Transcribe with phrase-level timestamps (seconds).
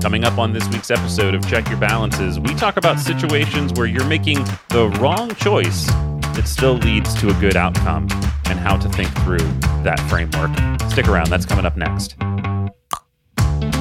[0.00, 3.86] Coming up on this week's episode of Check Your Balances, we talk about situations where
[3.86, 5.86] you're making the wrong choice
[6.34, 8.06] that still leads to a good outcome
[8.46, 9.38] and how to think through
[9.82, 10.50] that framework.
[10.92, 12.14] Stick around, that's coming up next.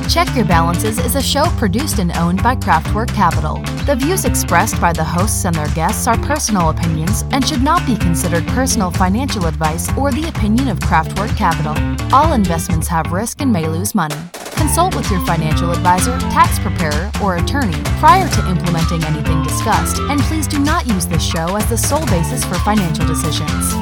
[0.09, 3.61] Check Your Balances is a show produced and owned by Craftwork Capital.
[3.85, 7.85] The views expressed by the hosts and their guests are personal opinions and should not
[7.85, 11.75] be considered personal financial advice or the opinion of Craftwork Capital.
[12.11, 14.15] All investments have risk and may lose money.
[14.57, 20.19] Consult with your financial advisor, tax preparer, or attorney prior to implementing anything discussed, and
[20.21, 23.73] please do not use this show as the sole basis for financial decisions.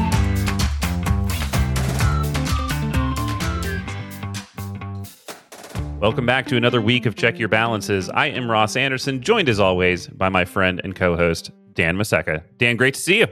[6.02, 8.10] Welcome back to another week of Check Your Balances.
[8.10, 12.44] I am Ross Anderson, joined as always by my friend and co host, Dan Maseka.
[12.58, 13.28] Dan, great to see you.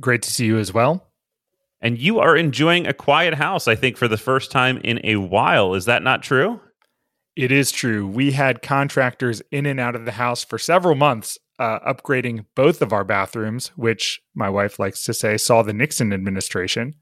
[0.00, 1.08] Great to see you as well.
[1.80, 5.16] And you are enjoying a quiet house, I think, for the first time in a
[5.16, 5.74] while.
[5.74, 6.60] Is that not true?
[7.36, 8.06] It is true.
[8.06, 12.80] We had contractors in and out of the house for several months, uh, upgrading both
[12.80, 16.94] of our bathrooms, which my wife likes to say saw the Nixon administration.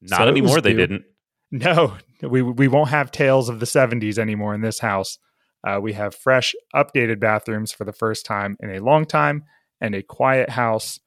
[0.00, 1.04] Not so anymore, they didn't.
[1.50, 5.18] No, we we won't have tales of the 70s anymore in this house.
[5.64, 9.44] Uh, we have fresh, updated bathrooms for the first time in a long time,
[9.80, 10.98] and a quiet house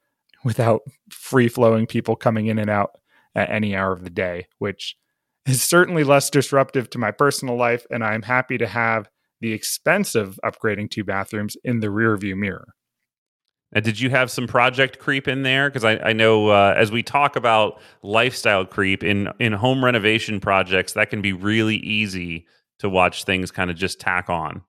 [0.43, 2.91] without free flowing people coming in and out
[3.33, 4.95] at any hour of the day, which
[5.45, 7.85] is certainly less disruptive to my personal life.
[7.89, 9.09] And I'm happy to have
[9.41, 12.73] the expense of upgrading two bathrooms in the rear view mirror.
[13.71, 15.69] Now, did you have some project creep in there?
[15.69, 20.39] Because I, I, know uh, as we talk about lifestyle creep in in home renovation
[20.39, 22.47] projects, that can be really easy
[22.79, 24.61] to watch things kind of just tack on.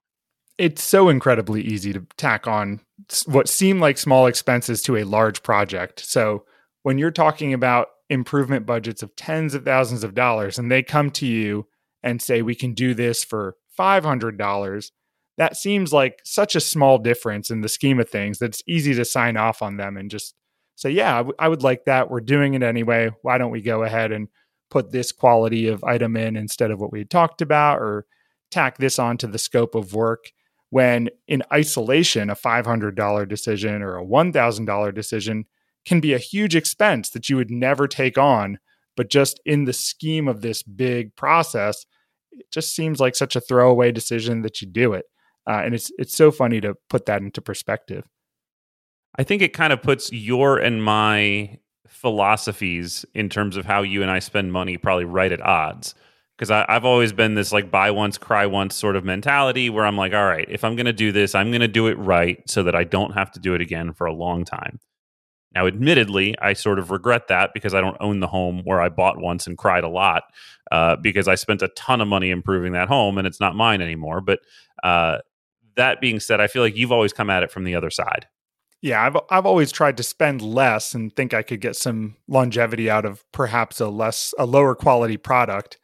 [0.58, 2.80] It's so incredibly easy to tack on
[3.26, 6.00] what seem like small expenses to a large project.
[6.00, 6.44] So
[6.82, 11.10] when you're talking about improvement budgets of tens of thousands of dollars, and they come
[11.12, 11.66] to you
[12.02, 14.92] and say, "We can do this for five hundred dollars."
[15.38, 18.94] that seems like such a small difference in the scheme of things that it's easy
[18.94, 20.34] to sign off on them and just
[20.76, 22.10] say, yeah, I, w- I would like that.
[22.10, 23.10] We're doing it anyway.
[23.22, 24.28] Why don't we go ahead and
[24.70, 28.06] put this quality of item in instead of what we talked about or
[28.50, 30.32] tack this onto the scope of work?
[30.70, 35.44] When in isolation, a $500 decision or a $1,000 decision
[35.86, 38.58] can be a huge expense that you would never take on.
[38.96, 41.86] But just in the scheme of this big process,
[42.32, 45.06] it just seems like such a throwaway decision that you do it.
[45.48, 48.04] Uh, and it's it's so funny to put that into perspective.
[49.18, 54.02] I think it kind of puts your and my philosophies in terms of how you
[54.02, 55.94] and I spend money probably right at odds.
[56.36, 59.96] Because I've always been this like buy once, cry once sort of mentality where I'm
[59.96, 62.42] like, all right, if I'm going to do this, I'm going to do it right
[62.46, 64.78] so that I don't have to do it again for a long time.
[65.56, 68.90] Now, admittedly, I sort of regret that because I don't own the home where I
[68.90, 70.24] bought once and cried a lot
[70.70, 73.80] uh, because I spent a ton of money improving that home and it's not mine
[73.80, 74.20] anymore.
[74.20, 74.40] But
[74.84, 75.20] uh,
[75.76, 78.26] that being said, I feel like you've always come at it from the other side.
[78.82, 82.90] Yeah, I've I've always tried to spend less and think I could get some longevity
[82.90, 85.78] out of perhaps a less a lower quality product.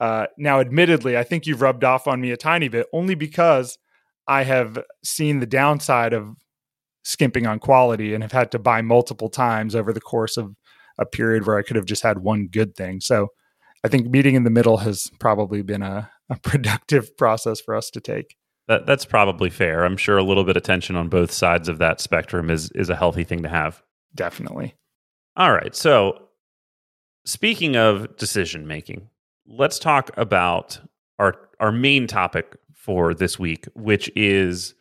[0.00, 3.76] Uh, now, admittedly, I think you've rubbed off on me a tiny bit, only because
[4.26, 6.34] I have seen the downside of
[7.08, 10.54] skimping on quality and have had to buy multiple times over the course of
[10.98, 13.00] a period where I could have just had one good thing.
[13.00, 13.28] So,
[13.84, 17.90] I think meeting in the middle has probably been a, a productive process for us
[17.90, 18.36] to take.
[18.66, 19.84] That, that's probably fair.
[19.84, 22.90] I'm sure a little bit of tension on both sides of that spectrum is is
[22.90, 23.82] a healthy thing to have.
[24.14, 24.74] Definitely.
[25.36, 25.74] All right.
[25.74, 26.28] So,
[27.24, 29.08] speaking of decision making,
[29.46, 30.80] let's talk about
[31.18, 34.74] our our main topic for this week, which is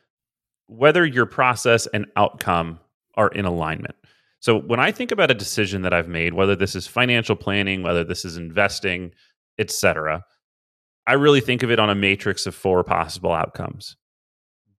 [0.67, 2.79] whether your process and outcome
[3.15, 3.95] are in alignment.
[4.39, 7.81] So, when I think about a decision that I've made, whether this is financial planning,
[7.81, 9.11] whether this is investing,
[9.57, 10.23] etc.,
[11.07, 13.95] I really think of it on a matrix of four possible outcomes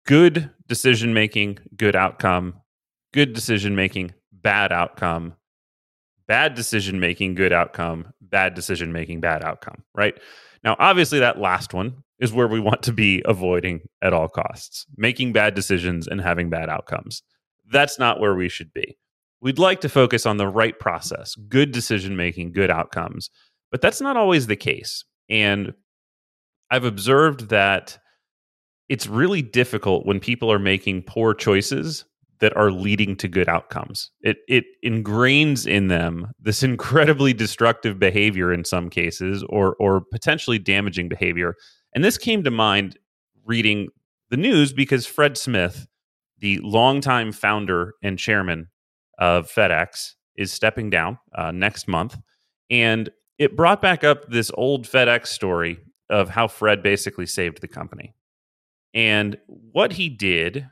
[0.06, 2.62] good decision making, good outcome,
[3.14, 5.36] good decision making, bad outcome,
[6.28, 10.18] bad decision making, good outcome, bad decision making, bad outcome, right?
[10.64, 14.86] Now, obviously, that last one is where we want to be avoiding at all costs,
[14.98, 17.22] making bad decisions and having bad outcomes.
[17.72, 18.98] That's not where we should be.
[19.42, 23.30] We'd like to focus on the right process, good decision making, good outcomes,
[23.72, 25.06] but that's not always the case.
[25.30, 25.74] And
[26.72, 28.00] I've observed that
[28.90, 32.06] it's really difficult when people are making poor choices
[32.40, 34.12] that are leading to good outcomes.
[34.22, 40.60] It it ingrains in them this incredibly destructive behavior in some cases or or potentially
[40.60, 41.56] damaging behavior.
[41.94, 42.98] And this came to mind
[43.46, 43.90] reading
[44.30, 45.88] the news because Fred Smith,
[46.40, 48.68] the longtime founder and chairman
[49.18, 52.18] of FedEx, is stepping down uh, next month.
[52.70, 55.80] And it brought back up this old FedEx story
[56.10, 58.14] of how Fred basically saved the company.
[58.94, 60.68] And what he did,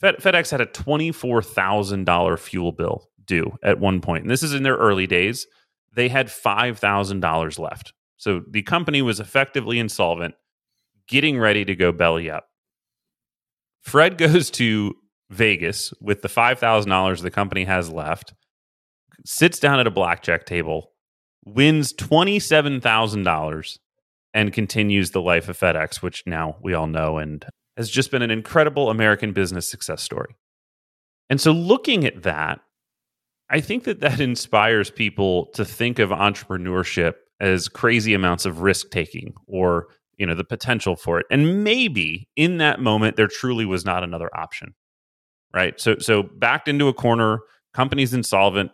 [0.00, 4.22] Fed, FedEx had a $24,000 fuel bill due at one point.
[4.22, 5.46] And this is in their early days.
[5.94, 7.92] They had $5,000 left.
[8.18, 10.34] So the company was effectively insolvent,
[11.06, 12.48] getting ready to go belly up.
[13.80, 14.94] Fred goes to
[15.30, 18.34] Vegas with the $5,000 the company has left,
[19.24, 20.92] sits down at a blackjack table,
[21.44, 23.78] wins $27,000,
[24.34, 28.22] and continues the life of FedEx, which now we all know and has just been
[28.22, 30.34] an incredible American business success story.
[31.30, 32.60] And so, looking at that,
[33.50, 38.90] I think that that inspires people to think of entrepreneurship as crazy amounts of risk
[38.90, 41.26] taking or you know the potential for it.
[41.30, 44.74] And maybe in that moment there truly was not another option
[45.54, 45.80] right?
[45.80, 47.40] So so backed into a corner
[47.74, 48.70] company's insolvent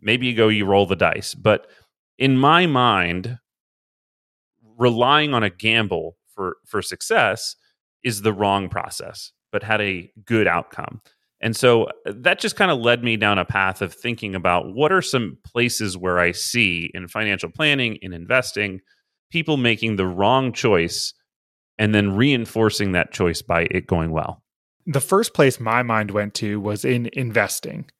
[0.00, 1.34] maybe you go you roll the dice.
[1.34, 1.66] But
[2.18, 3.38] in my mind
[4.78, 7.56] relying on a gamble for for success
[8.02, 11.00] is the wrong process but had a good outcome
[11.42, 14.72] and so uh, that just kind of led me down a path of thinking about
[14.72, 18.80] what are some places where I see in financial planning, in investing,
[19.30, 21.12] people making the wrong choice
[21.78, 24.42] and then reinforcing that choice by it going well.
[24.86, 27.90] The first place my mind went to was in investing.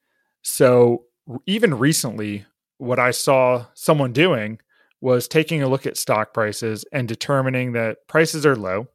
[0.42, 1.04] So
[1.46, 2.44] even recently,
[2.78, 4.60] what I saw someone doing
[5.00, 8.88] was taking a look at stock prices and determining that prices are low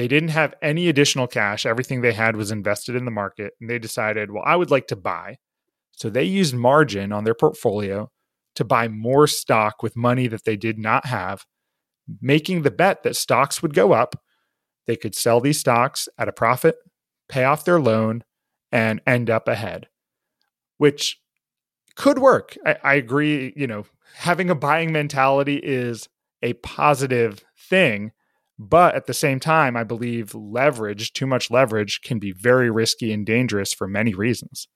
[0.00, 1.66] they didn't have any additional cash.
[1.66, 3.52] Everything they had was invested in the market.
[3.60, 5.36] And they decided, well, I would like to buy.
[5.90, 8.10] So they used margin on their portfolio
[8.54, 11.44] to buy more stock with money that they did not have,
[12.22, 14.16] making the bet that stocks would go up.
[14.86, 16.76] They could sell these stocks at a profit,
[17.28, 18.24] pay off their loan,
[18.72, 19.88] and end up ahead,
[20.78, 21.20] which
[21.94, 22.56] could work.
[22.64, 23.52] I, I agree.
[23.54, 26.08] You know, having a buying mentality is
[26.42, 28.12] a positive thing
[28.62, 33.10] but at the same time, I believe leverage, too much leverage, can be very risky
[33.10, 34.68] and dangerous for many reasons.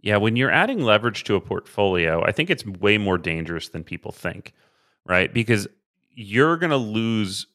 [0.00, 3.84] Yeah, when you're adding leverage to a portfolio, I think it's way more dangerous than
[3.84, 4.52] people think,
[5.06, 5.32] right?
[5.32, 5.68] Because
[6.10, 7.46] you're going to lose.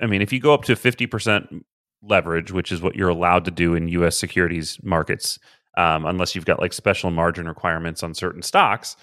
[0.00, 1.60] I mean, if you go up to 50%
[2.02, 5.38] leverage, which is what you're allowed to do in US securities markets,
[5.76, 8.96] um, unless you've got like special margin requirements on certain stocks,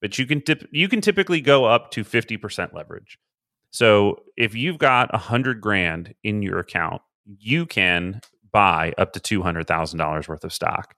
[0.00, 3.18] but you can tip, you can typically go up to 50% leverage.
[3.70, 8.20] So if you've got a hundred grand in your account, you can
[8.50, 10.94] buy up to two hundred thousand dollars worth of stock.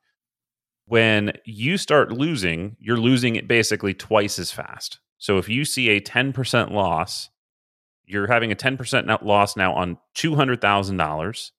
[0.87, 4.99] When you start losing, you're losing it basically twice as fast.
[5.19, 7.29] So if you see a ten percent loss,
[8.07, 11.53] you're having a ten percent loss now on two hundred thousand dollars,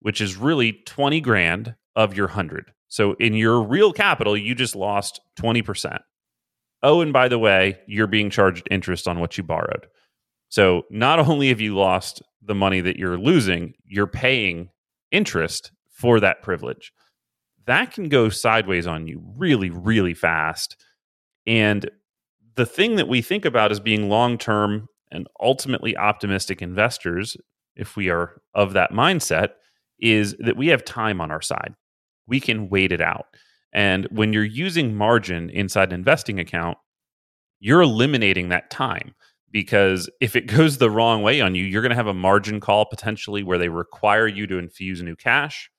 [0.00, 2.72] which is really twenty grand of your hundred.
[2.88, 6.02] So in your real capital, you just lost twenty percent.
[6.82, 9.86] Oh, and by the way, you're being charged interest on what you borrowed.
[10.48, 14.70] So not only have you lost the money that you're losing, you're paying
[15.10, 16.92] interest for that privilege.
[17.66, 20.76] That can go sideways on you really, really fast.
[21.46, 21.90] And
[22.54, 27.36] the thing that we think about as being long term and ultimately optimistic investors,
[27.76, 29.50] if we are of that mindset,
[30.00, 31.74] is that we have time on our side.
[32.26, 33.26] We can wait it out.
[33.72, 36.78] And when you're using margin inside an investing account,
[37.60, 39.14] you're eliminating that time
[39.50, 42.60] because if it goes the wrong way on you, you're going to have a margin
[42.60, 45.70] call potentially where they require you to infuse new cash,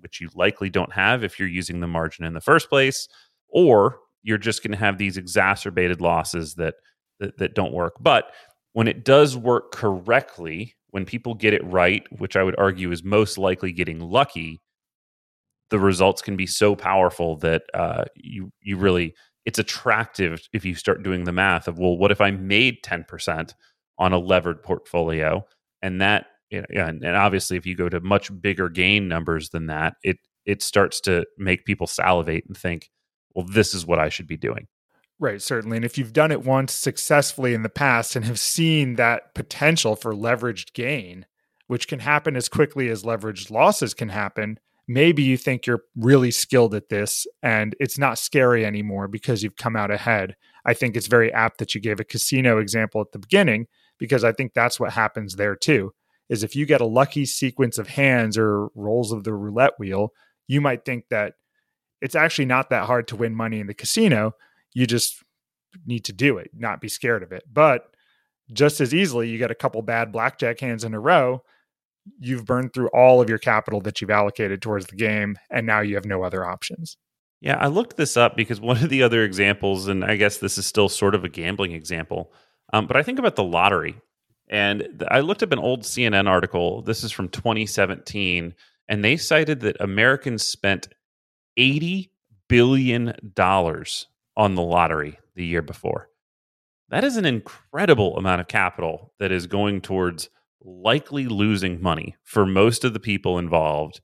[0.00, 3.08] which you likely don't have if you're using the margin in the first place,
[3.48, 6.74] or you're just going to have these exacerbated losses that,
[7.20, 7.94] that that don't work.
[8.00, 8.32] But
[8.72, 13.02] when it does work correctly, when people get it right, which I would argue is
[13.02, 14.60] most likely getting lucky,
[15.70, 20.74] the results can be so powerful that uh, you you really it's attractive if you
[20.74, 23.54] start doing the math of well what if i made 10%
[23.98, 25.46] on a levered portfolio?
[25.80, 30.18] And that and, obviously if you go to much bigger gain numbers than that it
[30.44, 32.90] it starts to make people salivate and think
[33.34, 34.66] well this is what i should be doing.
[35.18, 35.76] Right certainly.
[35.76, 39.96] And if you've done it once successfully in the past and have seen that potential
[39.96, 41.26] for leveraged gain
[41.68, 44.58] which can happen as quickly as leveraged losses can happen
[44.88, 49.56] maybe you think you're really skilled at this and it's not scary anymore because you've
[49.56, 50.36] come out ahead.
[50.64, 53.66] I think it's very apt that you gave a casino example at the beginning
[53.98, 55.92] because I think that's what happens there too.
[56.28, 60.12] Is if you get a lucky sequence of hands or rolls of the roulette wheel,
[60.48, 61.34] you might think that
[62.00, 64.32] it's actually not that hard to win money in the casino.
[64.72, 65.22] You just
[65.86, 67.44] need to do it, not be scared of it.
[67.52, 67.94] But
[68.52, 71.42] just as easily, you get a couple bad blackjack hands in a row
[72.18, 75.80] you've burned through all of your capital that you've allocated towards the game and now
[75.80, 76.96] you have no other options.
[77.40, 80.58] Yeah, I looked this up because one of the other examples, and I guess this
[80.58, 82.32] is still sort of a gambling example,
[82.72, 83.96] um, but I think about the lottery.
[84.48, 86.82] And I looked up an old CNN article.
[86.82, 88.54] This is from 2017,
[88.88, 90.88] and they cited that Americans spent
[91.56, 92.12] 80
[92.48, 94.06] billion dollars
[94.36, 96.08] on the lottery the year before.
[96.90, 100.28] That is an incredible amount of capital that is going towards
[100.64, 104.00] likely losing money for most of the people involved.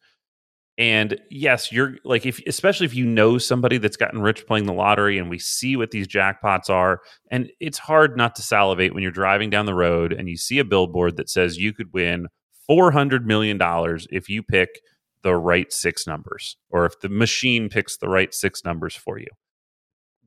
[0.77, 4.73] And yes, you're like if especially if you know somebody that's gotten rich playing the
[4.73, 7.01] lottery and we see what these jackpots are
[7.33, 10.61] and it's hard not to salivate when you're driving down the road and you see
[10.61, 12.29] a billboard that says you could win
[12.69, 14.69] 400 million dollars if you pick
[15.23, 19.27] the right six numbers or if the machine picks the right six numbers for you.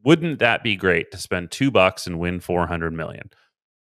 [0.03, 3.29] Wouldn't that be great to spend 2 bucks and win 400 million?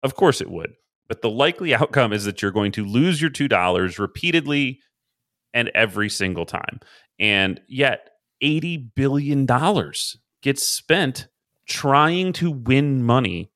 [0.02, 0.74] Of course it would.
[1.10, 4.78] But the likely outcome is that you're going to lose your $2 repeatedly
[5.52, 6.78] and every single time.
[7.18, 9.44] And yet, $80 billion
[10.40, 11.26] gets spent
[11.68, 13.50] trying to win money.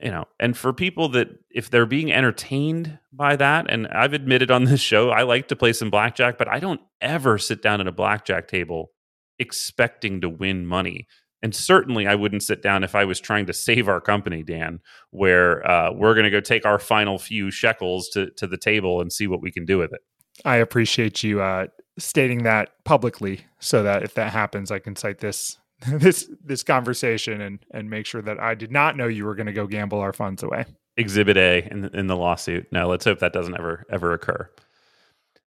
[0.00, 4.52] You know, and for people that if they're being entertained by that, and I've admitted
[4.52, 7.80] on this show, I like to play some blackjack, but I don't ever sit down
[7.80, 8.92] at a blackjack table
[9.40, 11.08] expecting to win money.
[11.44, 14.80] And certainly, I wouldn't sit down if I was trying to save our company, Dan,
[15.10, 19.02] where uh, we're going to go take our final few shekels to, to the table
[19.02, 20.00] and see what we can do with it.
[20.46, 21.66] I appreciate you uh,
[21.98, 27.42] stating that publicly, so that if that happens, I can cite this this this conversation
[27.42, 30.00] and and make sure that I did not know you were going to go gamble
[30.00, 30.64] our funds away.
[30.96, 32.68] Exhibit A in the, in the lawsuit.
[32.72, 34.48] No, let's hope that doesn't ever ever occur.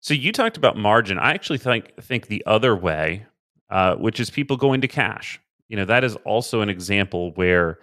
[0.00, 1.18] So you talked about margin.
[1.18, 3.24] I actually think think the other way,
[3.70, 7.78] uh, which is people going to cash you know that is also an example where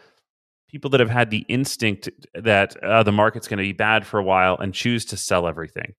[0.74, 4.20] people that have had the instinct that uh, the market's going to be bad for
[4.20, 5.94] a while and choose to sell everything.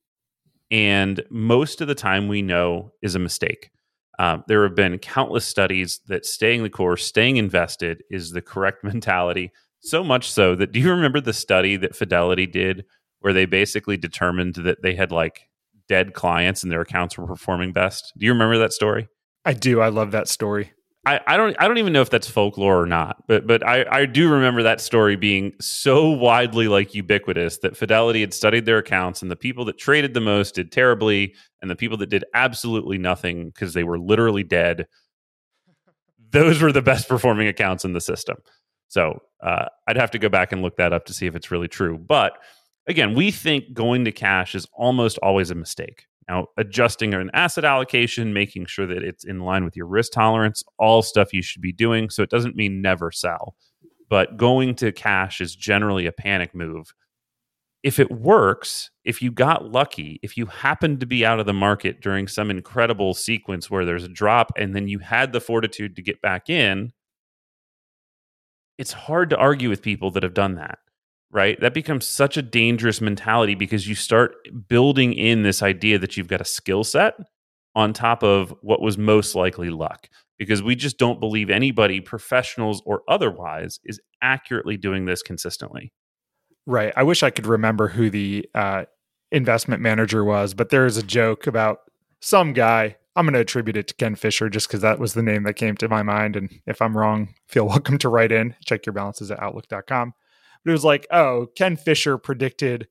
[0.69, 3.71] And most of the time we know is a mistake.
[4.19, 8.83] Um, there have been countless studies that staying the course staying invested is the correct
[8.85, 12.85] mentality so much so that do you remember the study that fidelity did
[13.21, 15.43] where they basically determined that they had like
[15.89, 18.13] dead clients and their accounts were performing best?
[18.17, 19.09] Do you remember that story?
[19.45, 20.73] I do i love that story
[21.07, 23.85] I, I don't I don't even know if that's folklore or not, but but I,
[23.91, 28.79] I do remember that story being so widely like ubiquitous that Fidelity had studied their
[28.79, 32.25] accounts and the people that traded the most did terribly, and the people that did
[32.33, 34.87] absolutely nothing because they were literally dead,
[36.31, 38.37] those were the best performing accounts in the system.
[38.89, 41.51] So uh, I'd have to go back and look that up to see if it's
[41.51, 41.99] really true.
[41.99, 42.39] But
[42.87, 46.07] again, we think going to cash is almost always a mistake.
[46.29, 50.65] Now, adjusting an asset allocation, making sure that it's in line with your risk tolerance,
[50.79, 52.11] all stuff you should be doing.
[52.11, 53.57] So it doesn't mean never sell,
[54.09, 56.95] but going to cash is generally a panic move.
[57.83, 61.53] If it works, if you got lucky, if you happened to be out of the
[61.53, 65.97] market during some incredible sequence where there's a drop and then you had the fortitude
[65.97, 66.93] to get back in,
[68.79, 70.79] it's hard to argue with people that have done that
[71.35, 71.61] right?
[71.61, 74.37] That becomes such a dangerous mentality because you start
[74.69, 77.15] building in this idea that you've got a skill set
[77.75, 80.09] on top of what was most likely luck.
[80.39, 85.93] Because we just don't believe anybody, professionals or otherwise, is accurately doing this consistently.
[86.67, 86.93] Right.
[86.97, 88.85] I wish I could remember who the uh,
[89.33, 91.81] investment manager was, but there is a joke about
[92.21, 92.97] some guy.
[93.17, 95.55] I'm going to attribute it to Ken Fisher just because that was the name that
[95.55, 96.37] came to my mind.
[96.37, 98.55] And if I'm wrong, feel welcome to write in.
[98.65, 100.15] Check your balances at outlook.com.
[100.65, 102.89] But it was like, oh, Ken Fisher predicted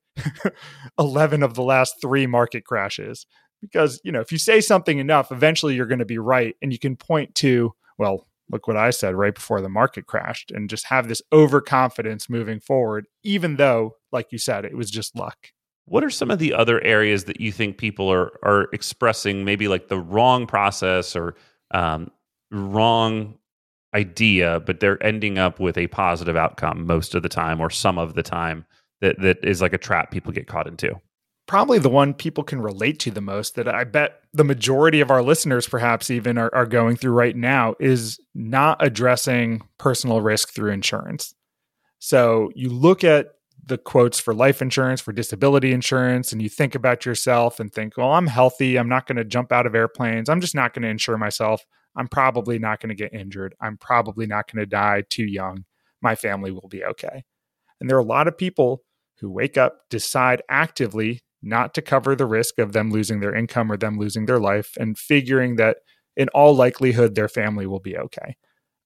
[0.99, 3.25] 11 of the last three market crashes.
[3.61, 6.55] Because, you know, if you say something enough, eventually you're going to be right.
[6.61, 10.51] And you can point to, well, look what I said right before the market crashed
[10.51, 15.15] and just have this overconfidence moving forward, even though, like you said, it was just
[15.15, 15.47] luck.
[15.85, 19.67] What are some of the other areas that you think people are are expressing maybe
[19.67, 21.35] like the wrong process or
[21.71, 22.09] um,
[22.51, 23.37] wrong
[23.93, 27.97] idea, but they're ending up with a positive outcome most of the time or some
[27.97, 28.65] of the time
[29.01, 30.99] that, that is like a trap people get caught into.
[31.45, 35.11] Probably the one people can relate to the most that I bet the majority of
[35.11, 40.53] our listeners, perhaps even, are, are going through right now is not addressing personal risk
[40.53, 41.35] through insurance.
[41.99, 43.27] So you look at
[43.65, 47.97] the quotes for life insurance, for disability insurance, and you think about yourself and think,
[47.97, 48.77] well, I'm healthy.
[48.77, 50.29] I'm not going to jump out of airplanes.
[50.29, 51.65] I'm just not going to insure myself.
[51.95, 53.55] I'm probably not going to get injured.
[53.61, 55.65] I'm probably not going to die too young.
[56.01, 57.23] My family will be okay.
[57.79, 58.83] And there are a lot of people
[59.19, 63.71] who wake up, decide actively not to cover the risk of them losing their income
[63.71, 65.77] or them losing their life, and figuring that
[66.15, 68.35] in all likelihood their family will be okay.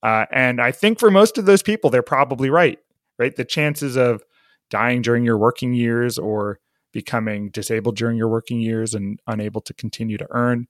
[0.03, 2.79] Uh, and I think for most of those people, they're probably right,
[3.19, 3.35] right?
[3.35, 4.23] The chances of
[4.69, 6.59] dying during your working years or
[6.91, 10.67] becoming disabled during your working years and unable to continue to earn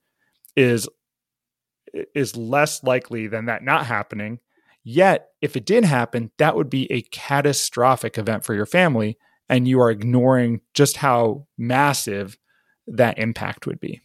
[0.56, 0.88] is
[2.14, 4.40] is less likely than that not happening.
[4.84, 9.18] Yet, if it did happen, that would be a catastrophic event for your family.
[9.50, 12.38] and you are ignoring just how massive
[12.86, 14.02] that impact would be.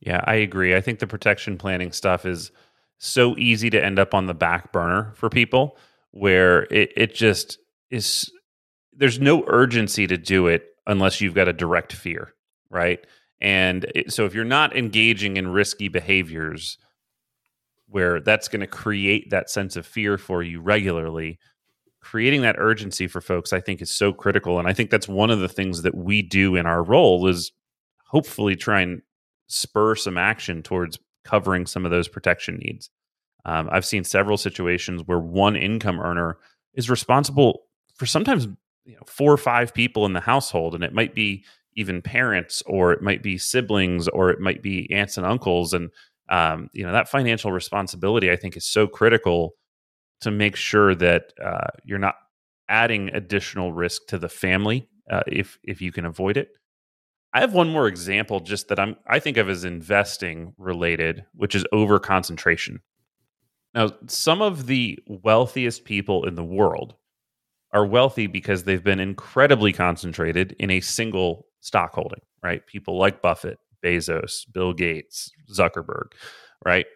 [0.00, 0.74] Yeah, I agree.
[0.74, 2.50] I think the protection planning stuff is
[2.98, 5.76] so easy to end up on the back burner for people
[6.10, 7.58] where it, it just
[7.90, 8.30] is
[8.92, 12.34] there's no urgency to do it unless you've got a direct fear,
[12.68, 13.04] right?
[13.40, 16.78] And it, so if you're not engaging in risky behaviors
[17.88, 21.38] where that's going to create that sense of fear for you regularly,
[22.00, 25.30] creating that urgency for folks I think is so critical and I think that's one
[25.30, 27.52] of the things that we do in our role is
[28.06, 29.02] hopefully try and
[29.48, 32.90] spur some action towards covering some of those protection needs.
[33.44, 36.38] Um, I've seen several situations where one income earner
[36.74, 37.62] is responsible
[37.96, 38.46] for sometimes
[38.84, 41.44] you know, four or five people in the household, and it might be
[41.76, 45.90] even parents, or it might be siblings, or it might be aunts and uncles, and
[46.28, 49.54] um, you know that financial responsibility I think is so critical
[50.20, 52.14] to make sure that uh, you're not
[52.68, 56.48] adding additional risk to the family uh, if if you can avoid it.
[57.32, 61.54] I have one more example just that I'm I think of as investing related, which
[61.54, 62.80] is over concentration.
[63.74, 66.94] Now, some of the wealthiest people in the world
[67.72, 72.66] are wealthy because they've been incredibly concentrated in a single stock holding, right?
[72.66, 76.12] People like Buffett, Bezos, Bill Gates, Zuckerberg,
[76.64, 76.86] right?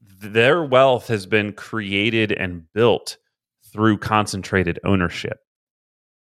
[0.00, 3.16] Their wealth has been created and built
[3.72, 5.40] through concentrated ownership.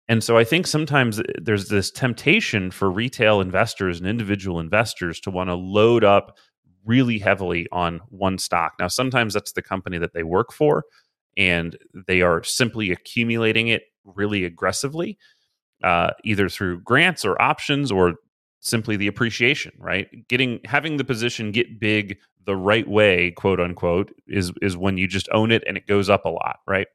[0.08, 5.20] And so I think sometimes eh, there's this temptation for retail investors and individual investors
[5.20, 6.36] to want to load up
[6.84, 8.74] really heavily on one stock.
[8.78, 10.84] Now, sometimes that's the company that they work for,
[11.36, 15.16] and they are simply accumulating it really aggressively,
[15.82, 18.14] uh, either through grants or options or
[18.60, 19.72] simply the appreciation.
[19.78, 24.98] Right, getting having the position get big the right way, quote unquote, is is when
[24.98, 26.60] you just own it and it goes up a lot.
[26.66, 26.88] Right,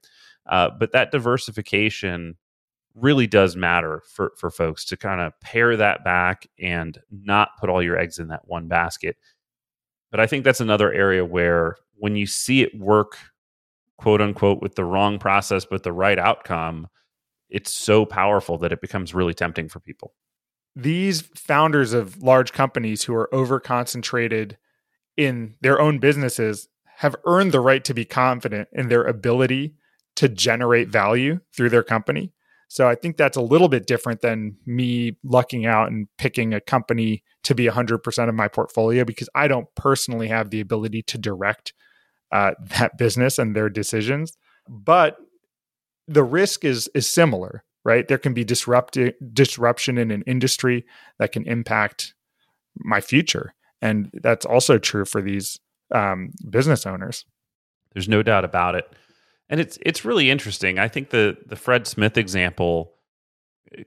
[0.48, 2.36] uh, but that diversification
[2.96, 7.70] really does matter for for folks to kind of pare that back and not put
[7.70, 9.17] all your eggs in that one basket
[10.12, 13.18] but I think that's another area where when you see it work,
[13.98, 16.88] quote unquote, with the wrong process, but the right outcome,
[17.50, 20.14] it's so powerful that it becomes really tempting for people.
[20.75, 24.57] These founders of large companies who are over concentrated
[25.16, 29.75] in their own businesses have earned the right to be confident in their ability
[30.16, 32.33] to generate value through their company.
[32.70, 36.60] So I think that's a little bit different than me lucking out and picking a
[36.60, 41.18] company to be 100% of my portfolio because I don't personally have the ability to
[41.18, 41.74] direct
[42.31, 44.38] uh, that business and their decisions.
[44.68, 45.18] But
[46.07, 48.07] the risk is is similar, right?
[48.07, 48.98] There can be disrupt
[49.33, 50.85] disruption in an industry
[51.20, 52.13] that can impact
[52.77, 55.59] my future, and that's also true for these
[55.93, 57.25] um, business owners.
[57.93, 58.87] There's no doubt about it
[59.50, 60.79] and it's it's really interesting.
[60.79, 62.93] I think the the Fred Smith example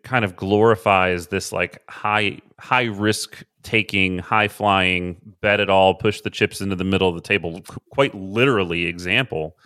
[0.05, 6.23] kind of glorifies this like high high risk taking, high flying, bet it all, push
[6.23, 9.57] the chips into the middle of the table, quite literally example.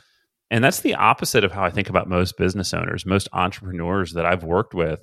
[0.50, 3.06] And that's the opposite of how I think about most business owners.
[3.06, 5.00] Most entrepreneurs that I've worked with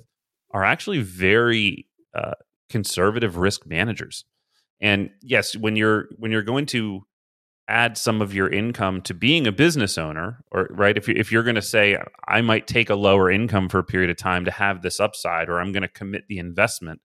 [0.52, 2.34] are actually very uh,
[2.68, 4.24] conservative risk managers.
[4.80, 7.02] And yes, when you're when you're going to
[7.68, 11.30] add some of your income to being a business owner or right if you if
[11.30, 14.44] you're going to say I might take a lower income for a period of time
[14.44, 17.00] to have this upside or I'm going to commit the investment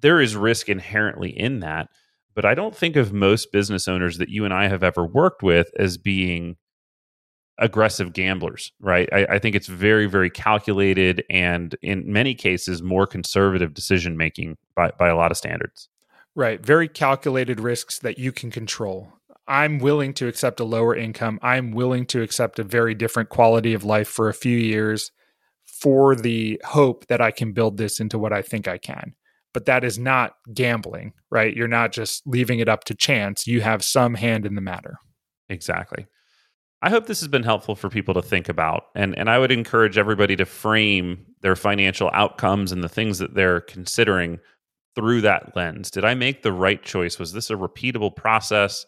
[0.00, 1.88] there is risk inherently in that
[2.34, 5.42] but I don't think of most business owners that you and I have ever worked
[5.42, 6.56] with as being
[7.58, 13.06] aggressive gamblers right I, I think it's very very calculated and in many cases more
[13.06, 15.88] conservative decision making by, by a lot of standards
[16.38, 16.64] Right.
[16.64, 19.12] Very calculated risks that you can control.
[19.48, 21.40] I'm willing to accept a lower income.
[21.42, 25.10] I'm willing to accept a very different quality of life for a few years
[25.64, 29.14] for the hope that I can build this into what I think I can.
[29.52, 31.56] But that is not gambling, right?
[31.56, 33.48] You're not just leaving it up to chance.
[33.48, 34.98] You have some hand in the matter.
[35.48, 36.06] Exactly.
[36.80, 38.84] I hope this has been helpful for people to think about.
[38.94, 43.34] And, and I would encourage everybody to frame their financial outcomes and the things that
[43.34, 44.38] they're considering
[44.94, 45.90] through that lens.
[45.90, 47.18] Did I make the right choice?
[47.18, 48.86] Was this a repeatable process?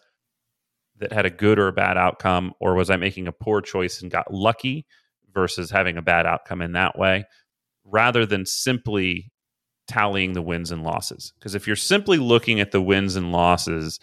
[1.01, 4.01] that had a good or a bad outcome, or was I making a poor choice
[4.01, 4.85] and got lucky
[5.33, 7.25] versus having a bad outcome in that way,
[7.83, 9.31] rather than simply
[9.87, 11.33] tallying the wins and losses?
[11.37, 13.99] Because if you're simply looking at the wins and losses,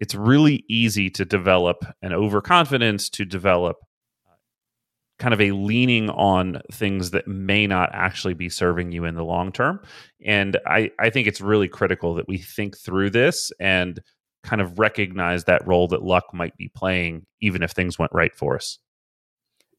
[0.00, 3.76] it's really easy to develop an overconfidence, to develop
[4.26, 4.34] uh,
[5.18, 9.24] kind of a leaning on things that may not actually be serving you in the
[9.24, 9.80] long term.
[10.24, 14.00] And I, I think it's really critical that we think through this and
[14.44, 18.34] kind of recognize that role that luck might be playing, even if things went right
[18.34, 18.78] for us.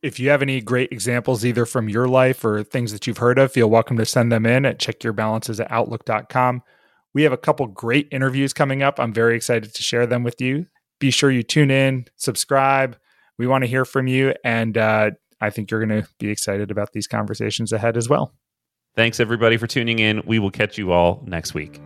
[0.02, 3.38] if you have any great examples, either from your life or things that you've heard
[3.38, 6.64] of, feel welcome to send them in at checkyourbalances at outlook.com.
[7.14, 9.00] We have a couple great interviews coming up.
[9.00, 10.68] I'm very excited to share them with you.
[11.00, 12.98] Be sure you tune in, subscribe.
[13.38, 14.34] We want to hear from you.
[14.44, 18.34] And uh, I think you're going to be excited about these conversations ahead as well.
[18.96, 20.22] Thanks, everybody, for tuning in.
[20.26, 21.80] We will catch you all next week.